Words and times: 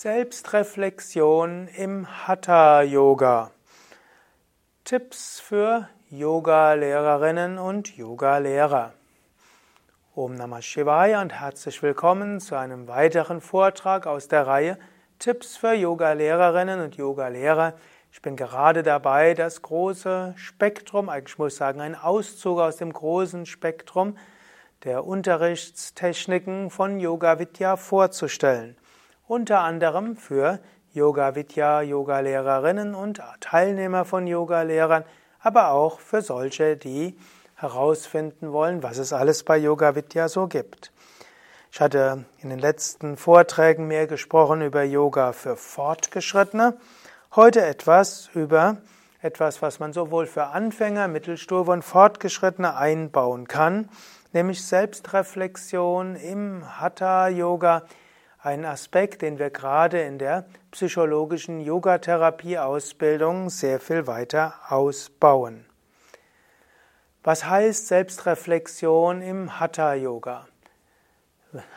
Selbstreflexion 0.00 1.66
im 1.76 2.06
Hatha 2.06 2.82
Yoga. 2.82 3.50
Tipps 4.84 5.40
für 5.40 5.88
Yoga-Lehrerinnen 6.08 7.58
und 7.58 7.96
Yoga-Lehrer. 7.96 8.92
Om 10.14 10.36
Namah 10.36 10.62
Shivaya 10.62 11.20
und 11.20 11.32
herzlich 11.32 11.82
willkommen 11.82 12.38
zu 12.38 12.54
einem 12.54 12.86
weiteren 12.86 13.40
Vortrag 13.40 14.06
aus 14.06 14.28
der 14.28 14.46
Reihe 14.46 14.78
Tipps 15.18 15.56
für 15.56 15.72
Yoga-Lehrerinnen 15.72 16.80
und 16.80 16.96
Yoga-Lehrer. 16.96 17.74
Ich 18.12 18.22
bin 18.22 18.36
gerade 18.36 18.84
dabei, 18.84 19.34
das 19.34 19.62
große 19.62 20.32
Spektrum, 20.36 21.08
eigentlich 21.08 21.38
muss 21.38 21.54
ich 21.54 21.58
sagen, 21.58 21.80
ein 21.80 21.96
Auszug 21.96 22.60
aus 22.60 22.76
dem 22.76 22.92
großen 22.92 23.46
Spektrum 23.46 24.16
der 24.84 25.04
Unterrichtstechniken 25.04 26.70
von 26.70 27.00
Yoga 27.00 27.40
Vidya 27.40 27.76
vorzustellen 27.76 28.76
unter 29.28 29.60
anderem 29.60 30.16
für 30.16 30.58
Yoga 30.92 31.34
Vidya 31.34 31.82
Yoga-Lehrerinnen 31.82 32.94
und 32.94 33.20
Teilnehmer 33.40 34.04
von 34.04 34.26
Yoga-Lehrern, 34.26 35.04
aber 35.40 35.70
auch 35.70 36.00
für 36.00 36.22
solche, 36.22 36.76
die 36.76 37.16
herausfinden 37.54 38.52
wollen, 38.52 38.82
was 38.82 38.96
es 38.96 39.12
alles 39.12 39.44
bei 39.44 39.58
Yoga 39.58 39.94
Vidya 39.94 40.28
so 40.28 40.48
gibt. 40.48 40.92
Ich 41.70 41.80
hatte 41.80 42.24
in 42.38 42.48
den 42.48 42.58
letzten 42.58 43.18
Vorträgen 43.18 43.86
mehr 43.86 44.06
gesprochen 44.06 44.62
über 44.62 44.82
Yoga 44.82 45.32
für 45.32 45.56
Fortgeschrittene. 45.56 46.78
Heute 47.36 47.64
etwas 47.64 48.30
über 48.34 48.78
etwas, 49.20 49.60
was 49.60 49.78
man 49.78 49.92
sowohl 49.92 50.26
für 50.26 50.46
Anfänger, 50.46 51.06
Mittelstufe 51.06 51.70
und 51.70 51.82
Fortgeschrittene 51.82 52.76
einbauen 52.76 53.46
kann, 53.46 53.90
nämlich 54.32 54.64
Selbstreflexion 54.64 56.16
im 56.16 56.80
Hatha 56.80 57.28
Yoga, 57.28 57.82
ein 58.40 58.64
Aspekt, 58.64 59.22
den 59.22 59.38
wir 59.38 59.50
gerade 59.50 60.00
in 60.00 60.18
der 60.18 60.46
psychologischen 60.70 61.60
Yogatherapie-Ausbildung 61.60 63.50
sehr 63.50 63.80
viel 63.80 64.06
weiter 64.06 64.54
ausbauen. 64.68 65.66
Was 67.24 67.44
heißt 67.44 67.88
Selbstreflexion 67.88 69.22
im 69.22 69.58
Hatha 69.58 69.94
Yoga? 69.94 70.46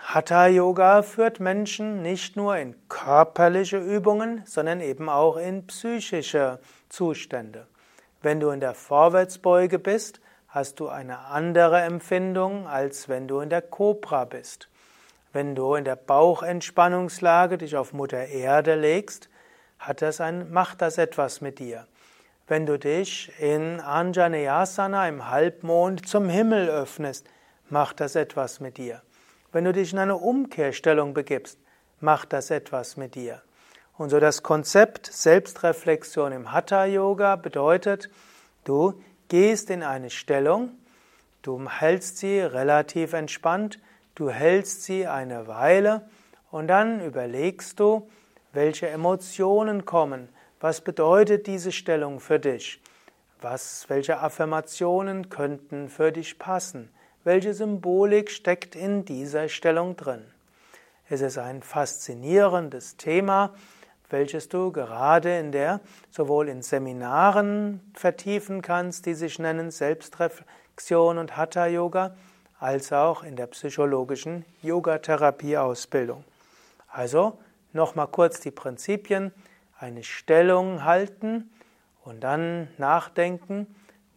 Hatha 0.03 0.47
Yoga 0.47 1.01
führt 1.01 1.39
Menschen 1.39 2.01
nicht 2.01 2.35
nur 2.35 2.57
in 2.57 2.75
körperliche 2.89 3.77
Übungen, 3.77 4.43
sondern 4.45 4.81
eben 4.81 5.09
auch 5.09 5.37
in 5.37 5.65
psychische 5.67 6.59
Zustände. 6.89 7.67
Wenn 8.21 8.39
du 8.39 8.49
in 8.49 8.59
der 8.59 8.75
Vorwärtsbeuge 8.75 9.79
bist, 9.79 10.19
hast 10.47 10.79
du 10.79 10.89
eine 10.89 11.19
andere 11.19 11.81
Empfindung, 11.81 12.67
als 12.67 13.09
wenn 13.09 13.27
du 13.27 13.39
in 13.39 13.49
der 13.49 13.61
Kobra 13.61 14.25
bist. 14.25 14.70
Wenn 15.33 15.55
du 15.55 15.75
in 15.75 15.85
der 15.85 15.95
Bauchentspannungslage 15.95 17.57
dich 17.57 17.77
auf 17.77 17.93
Mutter 17.93 18.27
Erde 18.27 18.75
legst, 18.75 19.29
hat 19.79 20.01
das 20.01 20.19
ein, 20.19 20.51
macht 20.51 20.81
das 20.81 20.97
etwas 20.97 21.39
mit 21.39 21.59
dir. 21.59 21.87
Wenn 22.47 22.65
du 22.65 22.77
dich 22.77 23.31
in 23.39 23.79
Anjaneyasana 23.79 25.07
im 25.07 25.29
Halbmond 25.29 26.05
zum 26.05 26.27
Himmel 26.27 26.67
öffnest, 26.67 27.25
macht 27.69 28.01
das 28.01 28.15
etwas 28.15 28.59
mit 28.59 28.77
dir. 28.77 29.01
Wenn 29.53 29.63
du 29.63 29.71
dich 29.71 29.93
in 29.93 29.99
eine 29.99 30.17
Umkehrstellung 30.17 31.13
begibst, 31.13 31.57
macht 32.01 32.33
das 32.33 32.51
etwas 32.51 32.97
mit 32.97 33.15
dir. 33.15 33.41
Und 33.97 34.09
so 34.09 34.19
das 34.19 34.43
Konzept 34.43 35.05
Selbstreflexion 35.05 36.33
im 36.33 36.51
Hatha 36.51 36.85
Yoga 36.85 37.37
bedeutet, 37.37 38.09
du 38.65 39.01
gehst 39.29 39.69
in 39.69 39.81
eine 39.83 40.09
Stellung, 40.09 40.71
du 41.41 41.69
hältst 41.69 42.17
sie 42.17 42.39
relativ 42.39 43.13
entspannt, 43.13 43.79
Du 44.15 44.29
hältst 44.29 44.83
sie 44.83 45.07
eine 45.07 45.47
Weile 45.47 46.09
und 46.51 46.67
dann 46.67 46.99
überlegst 46.99 47.79
du, 47.79 48.09
welche 48.53 48.89
Emotionen 48.89 49.85
kommen. 49.85 50.29
Was 50.59 50.81
bedeutet 50.81 51.47
diese 51.47 51.71
Stellung 51.71 52.19
für 52.19 52.39
dich? 52.39 52.81
Was, 53.41 53.85
welche 53.87 54.19
Affirmationen 54.19 55.29
könnten 55.29 55.89
für 55.89 56.11
dich 56.11 56.37
passen? 56.37 56.89
Welche 57.23 57.53
Symbolik 57.53 58.29
steckt 58.29 58.75
in 58.75 59.05
dieser 59.05 59.47
Stellung 59.47 59.95
drin? 59.95 60.23
Es 61.09 61.21
ist 61.21 61.37
ein 61.37 61.63
faszinierendes 61.63 62.97
Thema, 62.97 63.53
welches 64.09 64.49
du 64.49 64.71
gerade 64.71 65.39
in 65.39 65.51
der 65.51 65.79
sowohl 66.09 66.49
in 66.49 66.61
Seminaren 66.61 67.79
vertiefen 67.93 68.61
kannst, 68.61 69.05
die 69.05 69.13
sich 69.13 69.39
nennen 69.39 69.71
Selbstreflexion 69.71 71.17
und 71.17 71.37
Hatha 71.37 71.67
Yoga, 71.67 72.15
als 72.61 72.93
auch 72.93 73.23
in 73.23 73.35
der 73.35 73.47
psychologischen 73.47 74.45
Yogatherapie-Ausbildung. 74.61 76.23
Also 76.87 77.39
nochmal 77.73 78.07
kurz 78.07 78.39
die 78.39 78.51
Prinzipien. 78.51 79.33
Eine 79.79 80.03
Stellung 80.03 80.85
halten 80.85 81.49
und 82.03 82.23
dann 82.23 82.67
nachdenken, 82.77 83.65